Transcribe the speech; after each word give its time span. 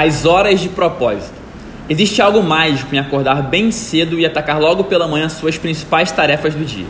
As 0.00 0.24
horas 0.24 0.60
de 0.60 0.68
propósito. 0.68 1.34
Existe 1.90 2.22
algo 2.22 2.40
mágico 2.40 2.94
em 2.94 3.00
acordar 3.00 3.42
bem 3.42 3.72
cedo 3.72 4.16
e 4.16 4.24
atacar 4.24 4.60
logo 4.60 4.84
pela 4.84 5.08
manhã 5.08 5.28
suas 5.28 5.58
principais 5.58 6.12
tarefas 6.12 6.54
do 6.54 6.64
dia. 6.64 6.86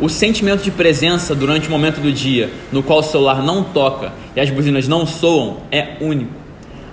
O 0.00 0.08
sentimento 0.08 0.62
de 0.62 0.70
presença 0.70 1.34
durante 1.34 1.68
o 1.68 1.70
momento 1.70 2.00
do 2.00 2.10
dia 2.10 2.48
no 2.72 2.82
qual 2.82 3.00
o 3.00 3.02
celular 3.02 3.42
não 3.42 3.62
toca 3.62 4.14
e 4.34 4.40
as 4.40 4.48
buzinas 4.48 4.88
não 4.88 5.06
soam 5.06 5.58
é 5.70 5.88
único. 6.00 6.32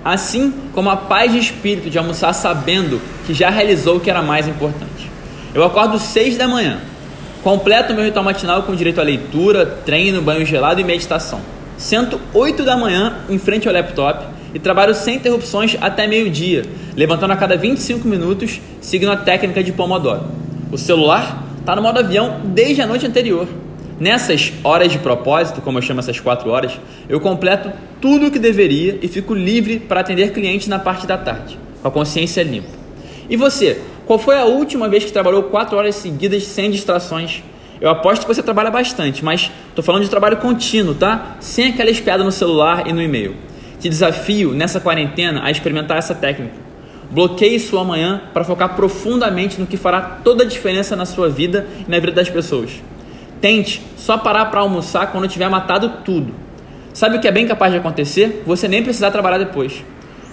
Assim 0.04 0.53
como 0.74 0.89
a 0.89 0.97
paz 0.97 1.31
de 1.31 1.38
espírito 1.38 1.90
de 1.90 1.97
almoçar 1.97 2.33
sabendo 2.33 3.01
que 3.26 3.33
já 3.33 3.49
realizou 3.49 3.96
o 3.96 3.99
que 4.01 4.10
era 4.10 4.21
mais 4.21 4.46
importante. 4.46 5.10
Eu 5.56 5.63
acordo 5.63 5.97
6 5.97 6.35
da 6.35 6.49
manhã, 6.49 6.81
completo 7.42 7.94
meu 7.94 8.03
ritual 8.03 8.26
matinal 8.26 8.63
com 8.63 8.76
direito 8.76 8.99
à 8.99 9.03
leitura, 9.06 9.65
treino, 9.85 10.21
banho 10.21 10.46
gelado 10.46 10.81
e 10.81 10.83
meditação. 10.83 11.40
Sento 11.78 12.19
8 12.33 12.62
da 12.65 12.76
manhã 12.76 13.19
em 13.29 13.40
frente 13.40 13.69
ao 13.69 13.74
laptop 13.74 14.37
e 14.54 14.60
trabalho 14.60 14.94
sem 14.94 15.16
interrupções 15.16 15.78
até 15.79 16.08
meio-dia, 16.08 16.63
levantando 16.95 17.34
a 17.34 17.35
cada 17.35 17.55
25 17.55 18.07
minutos, 18.07 18.59
seguindo 18.81 19.12
a 19.12 19.17
técnica 19.17 19.63
de 19.63 19.71
Pomodoro. 19.71 20.23
O 20.71 20.77
celular 20.77 21.44
está 21.59 21.76
no 21.76 21.81
modo 21.81 21.99
avião 21.99 22.41
desde 22.45 22.81
a 22.81 22.88
noite 22.88 23.05
anterior. 23.05 23.48
Nessas 23.99 24.54
horas 24.63 24.91
de 24.91 24.98
propósito, 24.98 25.62
como 25.62 25.77
eu 25.77 25.81
chamo 25.81 25.99
essas 25.99 26.20
4 26.20 26.49
horas, 26.49 26.80
eu 27.09 27.20
completo 27.20 27.71
tudo 27.99 28.27
o 28.27 28.31
que 28.31 28.40
deveria 28.40 28.98
e 29.02 29.07
fico 29.07 29.34
livre 29.34 29.80
para 29.80 29.99
atender 29.99 30.31
clientes 30.31 30.68
na 30.68 30.79
parte 30.79 31.05
da 31.05 31.18
tarde, 31.18 31.59
com 31.81 31.88
a 31.88 31.91
consciência 31.91 32.41
limpa. 32.41 32.70
E 33.29 33.35
você, 33.35 33.81
qual 34.05 34.18
foi 34.18 34.38
a 34.38 34.45
última 34.45 34.88
vez 34.88 35.04
que 35.04 35.12
trabalhou 35.12 35.43
4 35.43 35.77
horas 35.77 35.95
seguidas 35.95 36.43
sem 36.43 36.71
distrações? 36.71 37.43
Eu 37.81 37.90
aposto 37.90 38.26
que 38.26 38.34
você 38.34 38.41
trabalha 38.41 38.71
bastante, 38.71 39.23
mas 39.23 39.52
estou 39.70 39.84
falando 39.84 40.04
de 40.04 40.09
trabalho 40.09 40.38
contínuo, 40.38 40.95
tá? 40.95 41.38
Sem 41.40 41.68
aquela 41.68 41.90
espiada 41.90 42.23
no 42.23 42.31
celular 42.31 42.88
e 42.88 42.93
no 42.93 43.02
e-mail. 43.02 43.35
Te 43.79 43.88
desafio 43.88 44.51
nessa 44.51 44.79
quarentena 44.79 45.41
a 45.43 45.49
experimentar 45.49 45.97
essa 45.97 46.13
técnica. 46.13 46.55
Bloqueie 47.09 47.59
sua 47.59 47.83
manhã 47.83 48.21
para 48.33 48.43
focar 48.43 48.76
profundamente 48.76 49.59
no 49.59 49.65
que 49.65 49.77
fará 49.77 50.01
toda 50.23 50.43
a 50.43 50.48
diferença 50.48 50.95
na 50.95 51.05
sua 51.05 51.29
vida 51.29 51.65
e 51.87 51.89
na 51.89 51.98
vida 51.98 52.12
das 52.12 52.29
pessoas. 52.29 52.71
Tente 53.39 53.81
só 53.95 54.17
parar 54.17 54.48
para 54.48 54.59
almoçar 54.59 55.12
quando 55.12 55.27
tiver 55.29 55.49
matado 55.49 56.04
tudo. 56.04 56.34
Sabe 56.93 57.17
o 57.17 57.21
que 57.21 57.27
é 57.27 57.31
bem 57.31 57.48
capaz 57.48 57.71
de 57.71 57.79
acontecer? 57.79 58.43
Você 58.45 58.67
nem 58.67 58.84
precisar 58.84 59.12
trabalhar 59.12 59.37
depois. 59.37 59.84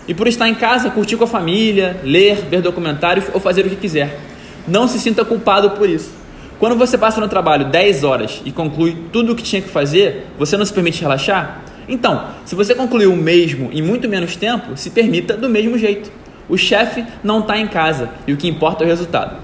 E 0.08 0.12
por 0.12 0.26
estar 0.26 0.48
em 0.48 0.54
casa, 0.54 0.90
curtir 0.90 1.16
com 1.16 1.24
a 1.24 1.28
família, 1.28 2.00
ler, 2.02 2.36
ver 2.50 2.60
documentários 2.60 3.26
ou 3.32 3.40
fazer 3.40 3.64
o 3.64 3.70
que 3.70 3.76
quiser. 3.76 4.18
Não 4.66 4.88
se 4.88 4.98
sinta 4.98 5.24
culpado 5.24 5.70
por 5.70 5.88
isso. 5.88 6.10
Quando 6.58 6.74
você 6.74 6.98
passa 6.98 7.20
no 7.20 7.28
trabalho 7.28 7.66
10 7.66 8.02
horas 8.02 8.42
e 8.44 8.50
conclui 8.50 8.96
tudo 9.12 9.32
o 9.32 9.36
que 9.36 9.42
tinha 9.42 9.62
que 9.62 9.68
fazer, 9.68 10.26
você 10.36 10.56
não 10.56 10.64
se 10.64 10.72
permite 10.72 11.00
relaxar? 11.00 11.65
Então, 11.88 12.28
se 12.44 12.54
você 12.54 12.74
concluiu 12.74 13.12
o 13.12 13.16
mesmo 13.16 13.70
em 13.72 13.82
muito 13.82 14.08
menos 14.08 14.36
tempo, 14.36 14.76
se 14.76 14.90
permita 14.90 15.36
do 15.36 15.48
mesmo 15.48 15.78
jeito. 15.78 16.10
O 16.48 16.56
chefe 16.56 17.04
não 17.22 17.40
está 17.40 17.58
em 17.58 17.66
casa 17.66 18.10
e 18.26 18.32
o 18.32 18.36
que 18.36 18.48
importa 18.48 18.84
é 18.84 18.86
o 18.86 18.88
resultado. 18.88 19.36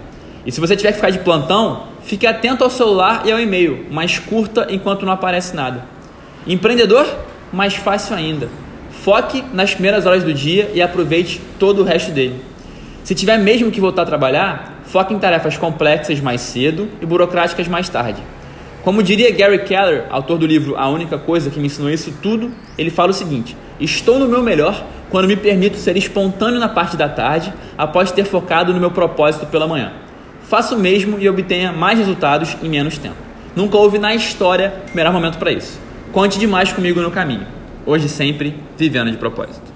E 0.45 0.51
se 0.51 0.61
você 0.61 0.77
tiver 0.77 0.91
que 0.91 0.97
ficar 0.97 1.11
de 1.11 1.21
plantão, 1.21 1.85
fique 2.03 2.27
atento 2.27 2.65
ao 2.65 2.71
celular 2.71 3.23
e 3.25 3.33
ao 3.33 3.39
e-mail, 3.39 3.87
mas 3.91 4.19
curta 4.19 4.67
enquanto 4.71 5.07
não 5.07 5.13
aparece 5.13 5.55
nada. 5.55 5.85
Empreendedor? 6.47 7.07
Mais 7.53 7.75
fácil 7.75 8.17
ainda. 8.17 8.49
Foque 8.91 9.45
nas 9.53 9.73
primeiras 9.73 10.07
horas 10.07 10.25
do 10.25 10.35
dia 10.35 10.71
e 10.75 10.83
aproveite 10.83 11.41
todo 11.59 11.83
o 11.83 11.85
resto 11.85 12.11
dele. 12.11 12.43
Se 13.05 13.15
tiver 13.15 13.39
mesmo 13.39 13.71
que 13.71 13.81
voltar 13.81 14.03
a 14.03 14.07
trabalhar, 14.07 14.83
foque 14.85 15.15
em 15.15 15.19
tarefas 15.19 15.57
complexas 15.57 16.21
mais 16.21 16.41
cedo 16.41 16.89
e 17.01 17.07
burocráticas 17.07 17.67
mais 17.69 17.89
tarde. 17.89 18.23
Como 18.83 19.01
diria 19.01 19.31
Gary 19.31 19.61
Keller, 19.61 20.07
autor 20.11 20.39
do 20.39 20.47
livro 20.47 20.77
A 20.77 20.89
Única 20.89 21.17
Coisa 21.17 21.51
que 21.51 21.61
Me 21.61 21.67
Ensinou 21.67 21.89
Isso 21.89 22.13
Tudo, 22.21 22.51
ele 22.77 22.91
fala 22.91 23.11
o 23.11 23.15
seguinte: 23.15 23.57
Estou 23.79 24.19
no 24.19 24.27
meu 24.27 24.43
melhor 24.43 24.85
quando 25.09 25.29
me 25.29 25.37
permito 25.37 25.77
ser 25.77 25.97
espontâneo 25.97 26.59
na 26.59 26.69
parte 26.69 26.97
da 26.97 27.09
tarde, 27.09 27.53
após 27.79 28.11
ter 28.11 28.25
focado 28.25 28.75
no 28.75 28.81
meu 28.81 28.91
propósito 28.91 29.47
pela 29.47 29.69
manhã. 29.69 29.93
Faça 30.43 30.75
o 30.75 30.79
mesmo 30.79 31.19
e 31.21 31.29
obtenha 31.29 31.71
mais 31.71 31.97
resultados 31.99 32.57
em 32.61 32.69
menos 32.69 32.99
tempo. 32.99 33.15
Nunca 33.55 33.77
houve 33.77 33.99
na 33.99 34.15
história 34.15 34.75
melhor 34.93 35.13
momento 35.13 35.39
para 35.39 35.53
isso. 35.53 35.79
Conte 36.11 36.39
demais 36.39 36.73
comigo 36.73 37.01
no 37.01 37.11
caminho. 37.11 37.47
Hoje 37.87 38.09
sempre, 38.09 38.57
vivendo 38.77 39.11
de 39.13 39.17
propósito. 39.17 39.72